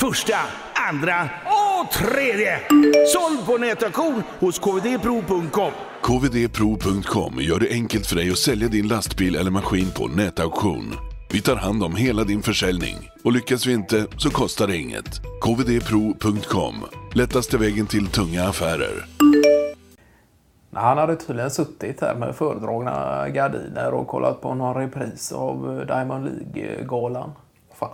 Första, 0.00 0.36
andra 0.90 1.30
och 1.44 1.92
tredje. 1.92 2.60
Såld 3.06 3.46
på 3.46 3.58
nätauktion 3.58 4.22
hos 4.38 4.58
kvdpro.com. 4.58 5.72
kvdpro.com 6.02 7.34
gör 7.40 7.60
det 7.60 7.70
enkelt 7.70 8.06
för 8.06 8.16
dig 8.16 8.30
att 8.30 8.38
sälja 8.38 8.68
din 8.68 8.88
lastbil 8.88 9.36
eller 9.36 9.50
maskin 9.50 9.90
på 9.96 10.06
nätauktion. 10.06 10.94
Vi 11.32 11.40
tar 11.40 11.56
hand 11.56 11.82
om 11.82 11.96
hela 11.96 12.24
din 12.24 12.42
försäljning 12.42 13.10
och 13.24 13.32
lyckas 13.32 13.66
vi 13.66 13.72
inte 13.72 14.06
så 14.16 14.30
kostar 14.30 14.66
det 14.66 14.76
inget. 14.76 15.20
kvdpro.com 15.42 16.74
Lättaste 17.14 17.58
vägen 17.58 17.86
till 17.86 18.06
tunga 18.06 18.44
affärer. 18.48 19.06
Han 20.72 20.98
hade 20.98 21.16
tydligen 21.16 21.50
suttit 21.50 22.00
här 22.00 22.14
med 22.14 22.36
föredragna 22.36 23.28
gardiner 23.28 23.94
och 23.94 24.08
kollat 24.08 24.40
på 24.40 24.54
någon 24.54 24.74
repris 24.74 25.32
av 25.32 25.84
Diamond 25.86 26.24
League-galan. 26.24 27.32
Fan. 27.74 27.90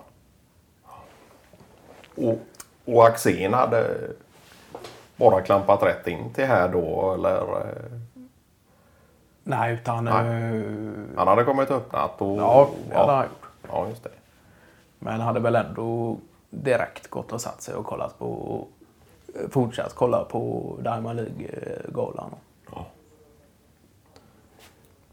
Och, 2.17 2.39
och 2.85 3.07
Axén 3.07 3.55
hade 3.55 3.99
bara 5.17 5.41
klampat 5.43 5.83
rätt 5.83 6.07
in 6.07 6.33
till 6.33 6.45
här 6.47 6.69
då 6.69 7.15
eller? 7.15 7.75
Nej, 9.45 9.75
utan... 9.75 10.05
Nej. 10.05 10.15
eh, 10.17 10.63
Han 11.17 11.29
hade 11.29 11.45
kommit 11.45 11.71
öppnat 11.71 12.21
och... 12.21 12.37
Ja, 12.39 12.69
det 12.89 12.97
hade 12.97 13.13
han 13.13 13.25
gjort. 13.25 13.47
Ja, 13.69 13.89
just 13.89 14.05
det. 14.05 14.11
Men 14.99 15.21
hade 15.21 15.41
väl 15.41 15.57
ändå 15.57 16.17
direkt 16.51 17.11
gått 17.11 17.33
och 17.33 17.41
satt 17.41 17.63
sig 17.63 17.75
och 17.75 17.87
kollat 17.87 18.19
på... 18.19 18.65
Fortsatt 19.51 19.95
kolla 19.95 20.25
på 20.25 20.73
Diamond 20.83 21.17
League-galan. 21.17 22.31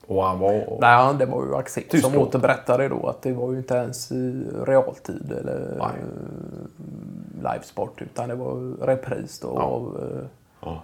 Och 0.08 0.24
han 0.24 0.40
var... 0.40 0.78
Nej, 0.82 1.16
det 1.20 1.26
var 1.26 1.46
ju 1.46 1.56
Axel 1.56 1.84
som 1.84 1.90
Tystlåten. 1.90 2.20
återberättade 2.22 2.88
då 2.90 3.08
att 3.08 3.22
det 3.22 3.34
var 3.34 3.52
ju 3.52 3.58
inte 3.58 3.74
ens 3.74 4.12
i 4.12 4.46
realtid 4.66 5.32
eller 5.32 5.76
Nej. 5.78 5.88
eh, 5.88 7.54
livesport 7.54 8.02
utan 8.02 8.30
det 8.30 8.36
var 8.36 8.86
repris 8.86 9.40
då. 9.40 9.48
Ja. 9.56 9.62
Av, 9.62 10.10
eh, 10.22 10.26
Ja. 10.62 10.82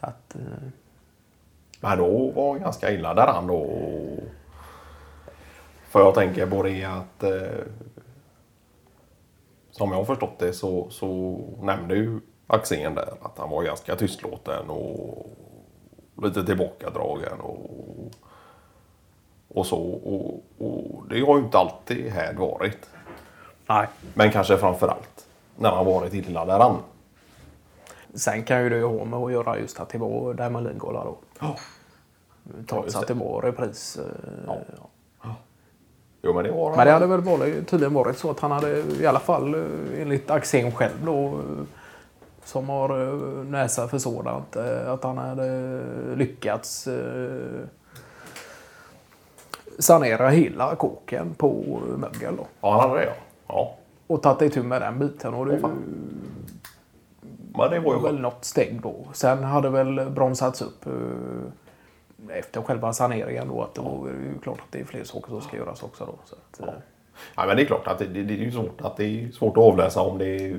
så 0.00 0.06
att, 0.06 0.34
eh, 0.34 0.68
Men 1.80 1.98
då 1.98 2.30
var 2.30 2.50
han 2.52 2.60
ganska 2.60 2.90
illa 2.92 3.14
däran 3.14 3.46
då. 3.46 3.66
För 5.88 6.00
jag 6.00 6.14
tänker 6.14 6.46
på 6.46 6.62
det 6.62 6.84
att 6.84 7.22
eh, 7.22 7.64
som 9.70 9.90
jag 9.90 9.96
har 9.98 10.04
förstått 10.04 10.38
det 10.38 10.52
så, 10.52 10.90
så 10.90 11.40
nämnde 11.62 11.94
ju 11.94 12.20
Axén 12.46 12.94
där 12.94 13.08
att 13.22 13.38
han 13.38 13.50
var 13.50 13.62
ganska 13.62 13.96
tystlåten 13.96 14.70
och 14.70 15.26
lite 16.22 16.44
tillbakadragen 16.46 17.40
och, 17.40 17.70
och 19.54 19.66
så. 19.66 19.78
Och, 19.82 20.42
och 20.58 21.02
det 21.08 21.20
har 21.20 21.38
ju 21.38 21.44
inte 21.44 21.58
alltid 21.58 22.12
här 22.12 22.34
varit. 22.34 22.90
nej. 23.68 23.86
Men 24.14 24.30
kanske 24.30 24.56
framför 24.56 24.88
allt 24.88 25.26
när 25.56 25.70
han 25.70 25.86
varit 25.86 26.14
illa 26.14 26.44
däran. 26.44 26.76
Sen 28.14 28.42
kan 28.42 28.62
ju 28.62 28.68
det 28.68 28.80
ha 28.82 29.04
med 29.04 29.18
att 29.18 29.32
göra 29.32 29.58
just 29.58 29.80
att 29.80 29.88
det 29.88 29.98
var 29.98 30.34
Diamond 30.34 30.64
League-gala 30.64 31.04
då. 31.04 31.16
Ja. 31.40 31.56
Trots 32.68 32.96
att 32.96 33.06
det. 33.08 33.14
var 33.14 33.42
repris. 33.42 33.96
eh, 33.98 34.04
Ja. 34.46 34.56
ja. 35.22 35.34
Jo 36.22 36.34
men 36.34 36.44
det 36.44 36.50
var 36.50 36.76
Men 36.76 36.86
det 36.86 36.92
hade 36.92 37.06
väl 37.06 37.20
varit, 37.20 37.68
tydligen 37.68 37.94
varit 37.94 38.18
så 38.18 38.30
att 38.30 38.40
han 38.40 38.50
hade 38.50 38.82
i 39.00 39.06
alla 39.06 39.20
fall 39.20 39.54
eh, 39.54 40.00
enligt 40.02 40.30
Axén 40.30 40.72
själv 40.72 41.04
då 41.04 41.26
eh, 41.26 41.32
som 42.44 42.68
har 42.68 42.88
näsa 43.44 43.88
för 43.88 43.98
sådant 43.98 44.56
att 44.86 45.04
han 45.04 45.18
hade 45.18 45.80
lyckats 46.16 46.88
sanera 49.78 50.28
hela 50.28 50.76
kåken 50.76 51.34
på 51.34 51.80
mögel 51.96 52.36
då. 52.36 52.46
Ja 52.60 52.70
han 52.70 52.90
hade 52.90 53.00
det 53.00 53.06
ja. 53.06 53.12
ja. 53.48 53.74
Och 54.06 54.22
tagit 54.22 54.42
itu 54.42 54.62
med 54.62 54.82
den 54.82 54.98
biten. 54.98 55.34
Och 55.34 55.46
det 55.46 55.58
fan. 55.58 55.82
Men 57.54 57.70
det 57.70 57.80
var 57.80 57.94
ju 57.94 58.02
väl 58.02 58.20
något 58.20 58.44
steg 58.44 58.80
då. 58.82 58.94
Sen 59.12 59.44
hade 59.44 59.70
väl 59.70 60.10
bromsats 60.10 60.62
upp 60.62 60.86
eh, 60.86 62.38
efter 62.38 62.62
själva 62.62 62.92
saneringen 62.92 63.48
då. 63.48 63.62
Att 63.62 63.74
det 63.74 63.80
var 63.80 64.08
ju 64.08 64.38
klart 64.42 64.58
att 64.58 64.72
det 64.72 64.80
är 64.80 64.84
fler 64.84 65.04
saker 65.04 65.28
som 65.28 65.40
ska 65.40 65.56
göras 65.56 65.82
också 65.82 66.06
då. 66.06 66.14
Så 66.24 66.34
att, 66.34 66.68
eh, 66.68 66.74
Ja, 67.36 67.46
men 67.46 67.56
det 67.56 67.62
är 67.62 67.66
klart 67.66 67.86
att 67.86 67.98
det, 67.98 68.06
det, 68.06 68.22
det 68.22 68.46
är 68.46 68.50
svårt 68.50 68.80
att 68.80 68.96
det 68.96 69.04
är 69.04 69.30
svårt 69.30 69.56
att 69.56 69.64
avläsa 69.64 70.00
om 70.00 70.18
det 70.18 70.56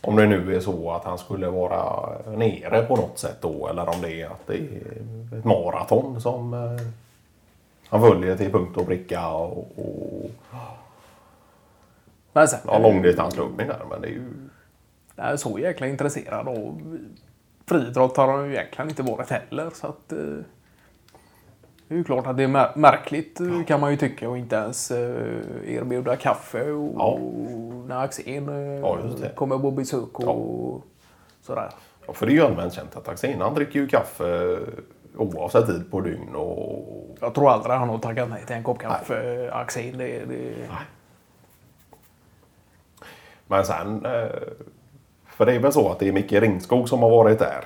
om 0.00 0.16
det 0.16 0.26
nu 0.26 0.56
är 0.56 0.60
så 0.60 0.90
att 0.90 1.04
han 1.04 1.18
skulle 1.18 1.50
vara 1.50 2.08
nere 2.36 2.82
på 2.82 2.96
något 2.96 3.18
sätt 3.18 3.36
då 3.40 3.68
eller 3.68 3.88
om 3.88 4.00
det 4.02 4.22
är 4.22 4.26
att 4.26 4.46
det 4.46 4.54
är 4.54 5.38
ett 5.38 5.44
maraton 5.44 6.20
som 6.20 6.54
eh, 6.54 6.86
han 7.88 8.00
följer 8.00 8.36
till 8.36 8.52
punkt 8.52 8.76
och 8.76 8.86
pricka 8.86 9.28
och, 9.28 9.58
och 9.78 10.30
Men 12.32 12.48
sen, 12.48 12.58
ja, 12.66 12.78
långdistanslöpning 12.78 13.66
där. 13.66 13.82
Men 13.90 14.00
det 14.00 14.08
är 14.08 14.12
ju 14.12 14.22
Jag 15.16 15.26
är 15.26 15.36
så 15.36 15.58
jäkla 15.58 15.86
intresserad 15.86 16.48
av 16.48 16.80
friidrott 17.66 18.16
har 18.16 18.28
han 18.32 18.46
ju 18.48 18.54
egentligen 18.54 18.88
inte 18.88 19.02
varit 19.02 19.30
heller. 19.30 19.70
Så 19.74 19.86
att, 19.86 20.12
eh, 20.12 20.18
det 21.88 21.94
är 21.94 21.98
ju 21.98 22.04
klart 22.04 22.26
att 22.26 22.36
det 22.36 22.42
är 22.42 22.48
mär- 22.48 22.76
märkligt 22.78 23.40
eh, 23.40 23.64
kan 23.66 23.80
man 23.80 23.90
ju 23.90 23.96
tycka 23.96 24.28
och 24.28 24.38
inte 24.38 24.56
ens 24.56 24.90
eh, 24.90 25.36
erbjuda 25.66 26.16
kaffe 26.16 26.70
och, 26.70 26.94
Ja. 26.98 27.04
och 27.04 27.74
när 27.88 28.04
Axén 28.04 28.48
eh, 28.48 28.80
Ja, 28.80 28.98
kommer 29.34 29.58
på 29.58 29.70
besök 29.70 30.20
och 30.20 30.82
sådär. 31.42 31.70
Ja, 32.06 32.12
för 32.12 32.26
det 32.26 32.32
är 32.32 32.34
ju 32.34 32.42
allmänt 32.42 32.72
känt 32.72 32.96
att 32.96 33.08
Axén 33.08 33.40
han 33.40 33.54
dricker 33.54 33.80
ju 33.80 33.86
kaffe 33.88 34.58
oavsett 35.16 35.66
tid 35.66 35.90
på 35.90 36.00
dygn 36.00 36.34
och 36.34 37.16
Jag 37.20 37.34
tror 37.34 37.50
aldrig 37.50 37.74
han 37.76 37.88
har 37.88 37.98
tackat 37.98 38.28
nej 38.30 38.44
till 38.46 38.56
en 38.56 38.62
kopp 38.62 38.78
kaffe, 38.78 39.44
eh, 39.46 39.56
Axén. 39.56 39.98
Det, 39.98 40.24
det, 40.24 40.54
Men 43.46 43.64
sen... 43.64 44.06
eh, 44.06 44.28
För 45.26 45.46
det 45.46 45.52
är 45.54 45.58
väl 45.58 45.72
så 45.72 45.88
att 45.92 45.98
det 45.98 46.08
är 46.08 46.12
Micke 46.12 46.32
Ringskog 46.32 46.88
som 46.88 47.02
har 47.02 47.10
varit 47.10 47.38
där 47.38 47.64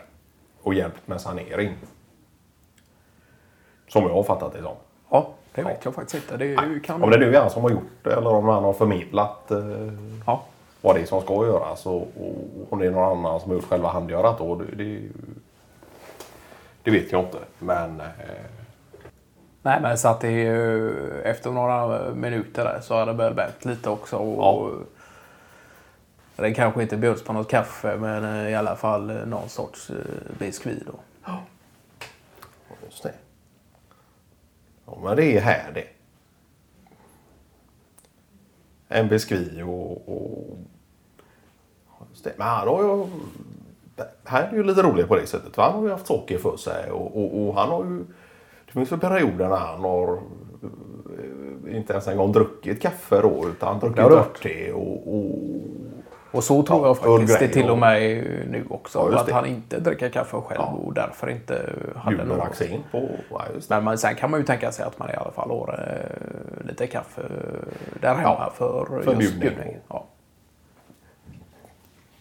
och 0.62 0.74
hjälpt 0.74 1.08
med 1.08 1.20
sanering. 1.20 1.72
Som 3.88 4.02
jag 4.02 4.14
har 4.14 4.22
fattat 4.22 4.52
det 4.52 4.62
som. 4.62 4.74
ja, 5.10 5.28
det 5.54 5.62
vet 5.62 5.84
jag 5.84 5.94
faktiskt 5.94 6.14
inte. 6.24 6.36
Det 6.36 6.54
är 6.54 6.80
kan... 6.84 7.02
Om 7.02 7.10
det 7.10 7.18
nu 7.18 7.34
är 7.36 7.40
han 7.40 7.50
som 7.50 7.62
har 7.62 7.70
gjort 7.70 7.90
det 8.02 8.12
eller 8.12 8.30
om 8.30 8.48
han 8.48 8.64
har 8.64 8.72
förmedlat 8.72 9.50
eh, 9.50 9.58
ja. 10.26 10.42
vad 10.80 10.94
det 10.96 11.00
är 11.00 11.06
som 11.06 11.20
ska 11.20 11.46
göras 11.46 11.86
och, 11.86 11.94
och 11.96 12.72
om 12.72 12.78
det 12.78 12.86
är 12.86 12.90
någon 12.90 13.18
annan 13.18 13.40
som 13.40 13.50
har 13.50 13.56
gjort 13.56 13.68
själva 13.68 13.88
handgörat 13.88 14.38
då. 14.38 14.54
Det, 14.54 14.64
det, 14.84 15.00
det 16.82 16.90
vet 16.90 17.12
jag 17.12 17.24
inte. 17.24 17.38
Men 17.58 18.00
eh, 18.00 18.06
Nej, 19.62 19.80
men 19.82 19.98
så 19.98 20.08
att 20.08 20.20
det 20.20 20.28
är 20.28 20.30
ju, 20.30 21.20
efter 21.22 21.50
några 21.50 22.10
minuter 22.14 22.64
där 22.64 22.80
så 22.80 22.94
har 22.94 23.06
det 23.06 23.12
väl 23.12 23.34
vänt 23.34 23.64
lite 23.64 23.90
också. 23.90 24.16
Och, 24.16 24.70
Ja. 24.72 24.86
Det 26.36 26.54
kanske 26.54 26.82
inte 26.82 26.96
bjuds 26.96 27.24
på 27.24 27.32
något 27.32 27.48
kaffe, 27.48 27.96
men 27.96 28.24
eh, 28.24 28.50
i 28.50 28.54
alla 28.54 28.76
fall 28.76 29.10
eh, 29.10 29.26
någon 29.26 29.48
sorts 29.48 29.90
eh, 29.90 29.96
biskvi 30.38 30.82
då. 30.86 30.94
just 32.84 33.02
det. 33.02 33.14
Ja, 34.86 34.98
men 35.02 35.16
det 35.16 35.36
är 35.36 35.40
här 35.40 35.72
det. 35.74 35.86
En 38.88 39.08
biskvi 39.08 39.62
och... 39.62 40.08
och 40.08 40.58
just 42.10 42.24
det. 42.24 42.32
Men 42.36 42.46
han 42.46 42.68
har 42.68 42.82
ju... 42.82 43.06
Här 44.24 44.48
är 44.52 44.56
ju 44.56 44.62
lite 44.62 44.82
roligt 44.82 45.08
på 45.08 45.16
det 45.16 45.26
sättet. 45.26 45.56
Han 45.56 45.72
har 45.72 45.82
ju 45.82 45.90
haft 45.90 46.06
saker 46.06 46.38
för 46.38 46.56
sig 46.56 46.90
och, 46.90 47.16
och, 47.16 47.48
och 47.48 47.54
han 47.54 47.68
har 47.68 47.84
ju... 47.84 48.04
Det 48.66 48.72
finns 48.72 48.92
ju 48.92 48.98
perioder 48.98 49.48
när 49.48 49.56
han 49.56 49.80
har 49.80 50.18
eh, 51.68 51.76
inte 51.76 51.92
ens 51.92 52.08
en 52.08 52.16
gång 52.16 52.32
druckit 52.32 52.82
kaffe 52.82 53.20
då 53.20 53.48
utan 53.48 53.78
druckit 53.80 53.98
örtte 53.98 54.72
och, 54.72 55.14
och... 55.16 55.38
Och 56.34 56.44
så 56.44 56.62
tror 56.62 56.80
Ja, 56.80 56.86
jag 56.86 56.98
faktiskt 56.98 57.38
det 57.38 57.48
till 57.48 57.70
och 57.70 57.78
med 57.78 58.00
nu 58.50 58.64
också. 58.70 59.08
Ja, 59.12 59.18
att 59.18 59.30
han 59.30 59.46
inte 59.46 59.80
dricker 59.80 60.08
kaffe 60.08 60.36
själv 60.36 60.60
Ja. 60.60 60.78
och 60.84 60.94
därför 60.94 61.30
inte 61.30 61.72
hade 61.96 62.24
något. 62.24 62.40
Axén 62.40 62.80
på... 62.92 63.08
Ja. 63.68 63.80
Men, 63.80 63.98
sen 63.98 64.14
kan 64.14 64.30
man 64.30 64.40
ju 64.40 64.46
tänka 64.46 64.72
sig 64.72 64.84
att 64.84 64.98
man 64.98 65.10
i 65.10 65.14
alla 65.14 65.30
fall 65.30 65.50
har 65.50 65.88
eh, 65.88 66.66
lite 66.68 66.86
kaffe 66.86 67.22
där 68.00 68.14
hemma 68.14 68.50
för, 68.54 69.02
för 69.04 69.14
just 69.14 69.34
bjudning. 69.40 69.76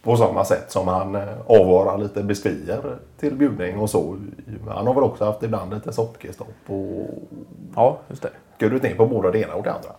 På 0.04 0.18
samma 0.18 0.46
sätt 0.46 0.72
som 0.72 0.88
han 0.88 1.16
eh, 1.16 1.28
avvarar 1.46 1.98
lite 1.98 2.24
biskvier 2.24 2.98
till 3.20 3.36
bjudning 3.36 3.80
och 3.80 3.90
så. 3.90 4.18
Han 4.68 4.88
har 4.88 4.94
väl 4.94 5.04
också 5.04 5.26
haft 5.26 5.44
ibland 5.44 5.74
lite 5.74 5.94
sockerstopp 5.94 6.48
och 6.68 7.10
ja, 7.76 8.00
just 8.08 8.22
det. 8.22 8.30
skurit 8.56 8.84
ner 8.84 8.96
på 8.96 9.06
både 9.06 9.32
det 9.32 9.40
ena 9.40 9.56
och 9.56 9.64
det 9.64 9.72
andra. 9.72 9.90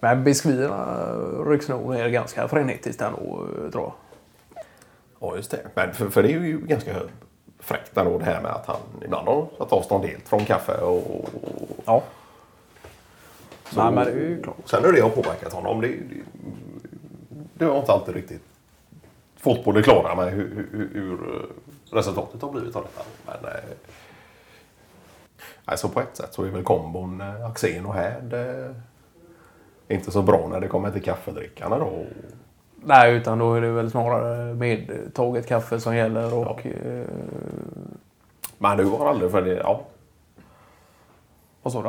Men 0.00 0.24
biskvierna 0.24 1.12
rycks 1.46 1.68
nog 1.68 1.90
ner 1.90 2.08
ganska 2.08 2.48
frenetiskt 2.48 3.02
ändå, 3.02 3.46
eh, 3.64 3.70
tror 3.70 3.84
jag. 3.84 3.92
Ja, 5.20 5.36
just 5.36 5.50
det. 5.50 5.60
Men 5.74 5.94
för, 5.94 6.08
för 6.08 6.22
det 6.22 6.32
är 6.32 6.38
ju 6.40 6.58
ganska 6.60 6.90
fräckt 7.58 7.96
ändå 7.96 8.18
det 8.18 8.24
här 8.24 8.42
med 8.42 8.50
att 8.50 8.66
han 8.66 8.76
ibland 9.04 9.28
har 9.28 9.46
tagit 9.58 9.72
avstånd 9.72 10.04
helt 10.04 10.28
från 10.28 10.44
kaffe 10.44 10.76
och... 10.80 11.28
Ja. 11.84 12.02
Så, 13.70 13.82
Nej, 13.82 13.94
men 13.94 14.04
det 14.04 14.10
är 14.10 14.28
ju 14.28 14.42
klart. 14.42 14.56
Sen 14.64 14.84
hur 14.84 14.92
det 14.92 15.00
har 15.00 15.10
påverkat 15.10 15.52
honom, 15.52 15.80
det, 15.80 15.88
det, 15.88 16.22
det 17.54 17.64
har 17.64 17.72
jag 17.72 17.82
inte 17.82 17.92
alltid 17.92 18.14
riktigt 18.14 18.42
det 19.72 19.82
klara 19.82 20.14
med 20.14 20.32
hur, 20.32 20.66
hur, 20.72 20.90
hur 20.92 21.12
eh, 21.34 21.96
resultatet 21.96 22.42
har 22.42 22.50
blivit 22.52 22.76
av 22.76 22.82
detta. 22.82 23.04
Men, 23.26 23.50
eh, 23.52 23.60
alltså 25.64 25.88
på 25.88 26.00
ett 26.00 26.16
sätt 26.16 26.34
så 26.34 26.44
är 26.44 26.48
väl 26.48 26.62
kombon 26.62 27.20
eh, 27.20 27.46
Axén 27.46 27.86
och 27.86 27.94
Härd 27.94 28.32
eh, 28.32 28.70
inte 29.88 30.10
så 30.10 30.22
bra 30.22 30.48
när 30.50 30.60
det 30.60 30.68
kommer 30.68 30.90
till 30.90 31.02
kaffedrickarna 31.02 31.78
då. 31.78 32.06
Nej, 32.84 33.14
utan 33.14 33.38
då 33.38 33.54
är 33.54 33.60
det 33.60 33.70
väl 33.70 33.90
snarare 33.90 34.54
medtaget 34.54 35.46
kaffe 35.46 35.80
som 35.80 35.96
gäller 35.96 36.34
och... 36.34 36.66
Eh, 36.66 37.04
Men 38.58 38.76
du 38.76 38.84
har 38.84 39.06
aldrig 39.06 39.30
funderat... 39.30 39.60
Ja. 39.64 39.80
vad 41.62 41.72
sa 41.72 41.82
du? 41.82 41.88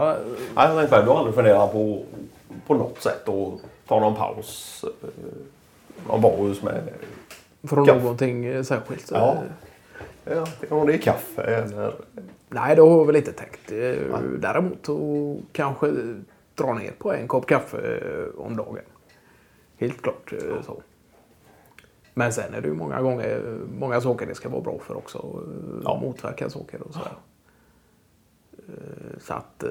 Nej, 0.55 0.67
jag 0.67 0.77
tänkte, 0.77 1.01
du 1.01 1.09
har 1.09 1.17
aldrig 1.17 1.35
funderat 1.35 1.71
på, 1.71 2.03
på 2.67 2.73
något 2.73 3.01
sätt 3.01 3.29
att 3.29 3.53
ta 3.87 3.99
någon 3.99 4.15
paus? 4.15 4.85
eh, 5.03 5.09
Någon 6.07 6.21
paus 6.21 6.61
med... 6.63 6.89
Från 7.63 7.85
Kaffe. 7.85 7.99
någonting 8.01 8.45
eh, 8.45 8.63
särskilt? 8.63 9.11
Ja. 9.11 9.43
Ja, 10.25 10.45
om 10.69 10.87
det 10.87 10.93
är 10.93 10.97
kaffe 10.97 11.41
eller... 11.41 11.93
Nej, 12.49 12.75
det 12.75 12.81
har 12.81 12.89
jag 12.89 13.05
väl 13.05 13.15
inte 13.15 13.31
tänkt. 13.31 13.71
Eh, 13.71 14.19
Däremot 14.39 14.85
så 14.85 15.37
kanske 15.51 15.91
dra 16.55 16.73
ner 16.73 16.91
på 16.99 17.13
en 17.13 17.27
kopp 17.27 17.45
kaffe 17.45 17.77
eh, 17.77 18.39
om 18.45 18.55
dagen. 18.57 18.79
Helt 19.77 20.01
klart 20.01 20.33
eh, 20.33 20.61
så. 20.65 20.81
Men 22.13 22.33
sen 22.33 22.53
är 22.53 22.61
det 22.61 22.67
ju 22.67 22.73
många 22.73 23.01
gånger 23.01 23.57
många 23.79 24.01
saker 24.01 24.25
det 24.25 24.35
ska 24.35 24.49
vara 24.49 24.61
bra 24.61 24.79
för 24.79 24.97
också. 24.97 25.43
Ja. 25.83 25.99
Motverka 26.01 26.49
saker 26.49 26.81
och 26.81 26.93
sådär. 26.93 27.13
Eh, 28.57 29.19
Så 29.19 29.33
att... 29.33 29.63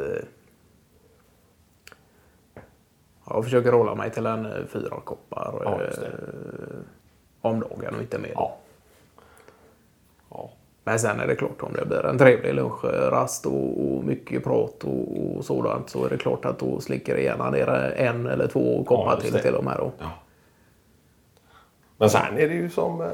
Jag 3.31 3.44
försöker 3.44 3.73
hålla 3.73 3.94
mig 3.94 4.11
till 4.11 4.26
en 4.26 4.67
fyra 4.69 5.00
koppar 5.05 5.61
Ja, 5.64 5.81
om 7.40 7.61
dagen 7.61 7.94
och 7.94 8.00
inte 8.00 8.19
mer. 8.19 8.32
Ja. 8.35 8.56
Ja. 10.31 10.50
Men 10.85 10.99
sen 10.99 11.20
är 11.20 11.26
det 11.26 11.37
klart 11.37 11.62
om 11.62 11.73
det 11.73 11.87
blir 11.87 12.06
en 12.06 12.19
trevlig 12.19 12.55
lunchrast 12.55 13.46
och, 13.46 13.94
och 13.94 14.05
mycket 14.05 14.44
prat 14.44 14.85
och, 14.85 15.37
och 15.37 15.44
sådant 15.44 15.90
så 15.90 16.05
är 16.05 16.11
det 16.11 16.19
klart 16.19 16.44
att 16.44 16.58
då 16.58 16.81
slickar 16.81 17.14
det 17.14 17.23
gärna 17.23 17.50
ner 17.50 17.69
en 17.96 18.26
eller 18.26 18.46
två 18.46 18.85
koppar 18.85 19.12
just 19.12 19.25
till 19.25 19.32
det. 19.32 19.43
till 19.43 19.55
och 19.55 19.64
med 19.64 19.76
då. 19.79 19.93
Men 21.96 22.11
sen 22.11 22.38
är 22.38 22.49
det 22.49 22.55
ju 22.55 22.70
som... 22.70 23.00
Eh, 23.00 23.08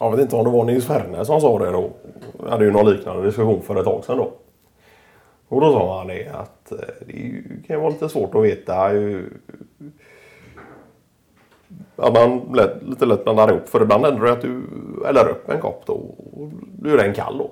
jag 0.00 0.10
vet 0.10 0.20
inte 0.20 0.36
om 0.36 0.44
det 0.44 0.50
var 0.50 0.64
Nils 0.64 0.86
Ferne 0.86 1.24
som 1.24 1.40
sa 1.40 1.58
det 1.58 1.70
då. 1.70 1.90
Jag 2.42 2.50
hade 2.50 2.64
ju 2.64 2.70
någon 2.70 2.90
liknande 2.90 3.22
diskussion 3.22 3.62
för 3.62 3.76
ett 3.76 3.84
tag 3.84 4.04
sedan 4.04 4.16
då. 4.16 4.32
Och 5.48 5.60
då 5.60 5.72
sa 5.72 5.98
han 5.98 6.06
det 6.06 6.28
att 6.28 6.72
eh, 6.72 6.78
det 7.06 7.42
kan 7.66 7.76
ju 7.76 7.80
vara 7.80 7.90
lite 7.90 8.08
svårt 8.08 8.34
att 8.34 8.44
veta 8.44 8.92
ju, 8.92 9.30
att 11.96 12.12
man 12.14 12.52
lätt, 12.54 12.82
lite 12.82 13.06
lätt 13.06 13.24
blandar 13.24 13.50
ihop. 13.50 13.68
För 13.68 13.82
ibland 13.82 14.04
händer 14.04 14.24
det 14.26 14.32
att 14.32 14.40
du 14.42 14.62
häller 15.06 15.28
upp 15.28 15.48
en 15.48 15.60
kopp 15.60 15.82
då 15.86 15.92
och 15.92 16.48
då 16.78 16.90
är 16.90 16.96
den 16.96 17.14
kall 17.14 17.38
då. 17.38 17.50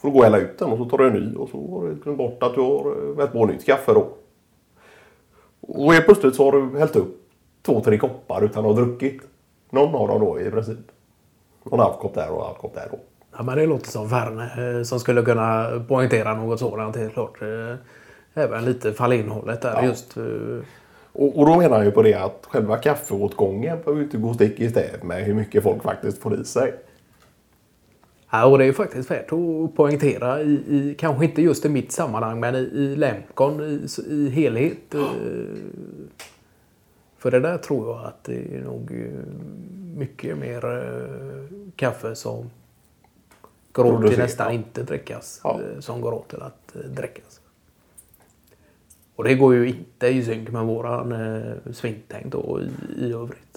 får 0.00 0.08
du 0.08 0.12
gå 0.12 0.18
och 0.18 0.24
hälla 0.24 0.38
ut 0.38 0.58
den 0.58 0.70
och 0.72 0.78
så 0.78 0.84
tar 0.84 0.98
du 0.98 1.06
en 1.06 1.12
ny 1.12 1.34
och 1.36 1.48
så 1.48 1.78
har 1.80 1.86
du 1.88 1.94
glömt 1.94 2.18
bort 2.18 2.42
att 2.42 2.54
du 2.54 2.60
har 2.60 3.14
vält 3.16 3.32
på 3.32 3.46
nytt 3.46 3.66
kaffe 3.66 3.92
då. 3.94 4.08
Och 5.60 5.92
helt 5.92 6.04
plötsligt 6.04 6.34
så 6.34 6.44
har 6.44 6.52
du 6.52 6.78
hällt 6.78 6.96
upp 6.96 7.16
två, 7.62 7.80
tre 7.80 7.98
koppar 7.98 8.42
utan 8.44 8.64
att 8.64 8.70
ha 8.76 8.82
druckit. 8.84 9.22
Någon 9.70 9.94
av 9.94 10.08
dem 10.08 10.20
då 10.20 10.40
i 10.40 10.50
princip. 10.50 10.78
Och 11.62 11.72
en 11.72 11.78
halv 11.80 11.92
kopp 11.94 12.14
där 12.14 12.30
och 12.30 12.40
en 12.40 12.46
halv 12.46 12.54
kopp 12.56 12.74
där 12.74 12.88
då. 12.90 12.98
Ja, 13.36 13.42
men 13.42 13.58
det 13.58 13.66
låter 13.66 13.90
som 13.90 14.08
Ferne 14.10 14.76
eh, 14.78 14.82
som 14.82 15.00
skulle 15.00 15.22
kunna 15.22 15.70
poängtera 15.88 16.34
något 16.34 16.58
sådant 16.58 16.96
helt 16.96 17.12
klart. 17.12 17.42
Eh, 17.42 17.74
Även 18.34 18.64
lite 18.64 18.92
fallinnehållet 18.92 19.62
där 19.62 19.72
Ja. 19.74 19.84
just. 19.84 20.16
Och, 21.20 21.38
och 21.38 21.46
då 21.46 21.56
menar 21.56 21.76
jag 21.76 21.84
ju 21.84 21.90
på 21.90 22.02
det 22.02 22.14
att 22.14 22.46
själva 22.50 22.76
kaffeåtgången 22.76 23.78
behöver 23.84 24.02
inte 24.02 24.16
gå 24.18 24.34
stick 24.34 24.60
i 24.60 24.70
stäv 24.70 25.04
med 25.04 25.24
hur 25.24 25.34
mycket 25.34 25.62
folk 25.62 25.82
faktiskt 25.82 26.18
får 26.18 26.40
i 26.40 26.44
sig. 26.44 26.74
Ja, 28.30 28.46
och 28.46 28.58
det 28.58 28.64
är 28.64 28.66
ju 28.66 28.72
faktiskt 28.72 29.10
värt 29.10 29.32
att 29.32 29.74
poängtera 29.76 30.42
i, 30.42 30.52
i 30.52 30.94
kanske 30.98 31.24
inte 31.24 31.42
just 31.42 31.64
i 31.64 31.68
mitt 31.68 31.92
sammanhang, 31.92 32.40
men 32.40 32.54
i, 32.54 32.58
i 32.58 32.96
Lemcon 32.96 33.60
i, 33.60 33.86
i 34.12 34.28
helhet. 34.30 34.94
eh, 34.94 35.00
För 37.18 37.30
det 37.30 37.40
där 37.40 37.58
tror 37.58 37.88
jag 37.88 38.04
att 38.06 38.24
det 38.24 38.56
är 38.56 38.60
nog 38.60 38.92
eh, 38.92 39.32
mycket 39.98 40.38
mer 40.38 40.64
eh, 40.64 41.56
kaffe 41.76 42.14
som 42.14 42.50
går 43.72 43.84
åt 43.92 44.08
till 44.10 44.18
nästan 44.18 44.52
inte 44.52 44.82
drickas, 44.82 45.40
Ja. 45.44 45.60
som 45.80 46.00
går 46.00 46.12
åt 46.12 46.28
till 46.28 46.42
att 46.42 46.74
drickas. 46.96 47.39
Och 49.20 49.24
det 49.24 49.34
går 49.34 49.54
ju 49.54 49.68
inte 49.68 50.08
i 50.08 50.24
synk 50.24 50.50
med 50.50 50.64
våran 50.64 51.12
eh, 51.12 51.72
svintänk 51.72 52.32
då 52.32 52.60
i, 52.60 53.04
i 53.04 53.12
övrigt. 53.12 53.50